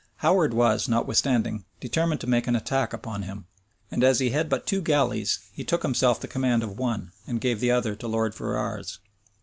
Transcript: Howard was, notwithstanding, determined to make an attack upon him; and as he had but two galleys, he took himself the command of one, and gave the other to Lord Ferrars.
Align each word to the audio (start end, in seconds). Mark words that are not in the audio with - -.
Howard 0.25 0.51
was, 0.51 0.87
notwithstanding, 0.89 1.63
determined 1.79 2.19
to 2.19 2.25
make 2.25 2.47
an 2.47 2.55
attack 2.55 2.91
upon 2.91 3.21
him; 3.21 3.45
and 3.91 4.03
as 4.03 4.17
he 4.17 4.31
had 4.31 4.49
but 4.49 4.65
two 4.65 4.81
galleys, 4.81 5.37
he 5.53 5.63
took 5.63 5.83
himself 5.83 6.19
the 6.19 6.27
command 6.27 6.63
of 6.63 6.79
one, 6.79 7.11
and 7.27 7.39
gave 7.39 7.59
the 7.59 7.69
other 7.69 7.93
to 7.95 8.07
Lord 8.07 8.33
Ferrars. 8.33 8.97